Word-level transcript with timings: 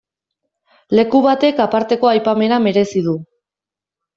Leku 0.99 1.21
batek 1.27 1.61
aparteko 1.67 2.11
aipamena 2.13 2.61
merezi 2.67 3.05
du. 3.11 3.15